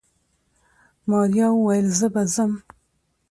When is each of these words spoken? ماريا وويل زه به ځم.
ماريا 1.09 1.47
وويل 1.53 1.85
زه 1.97 2.07
به 2.13 2.23
ځم. 2.33 2.51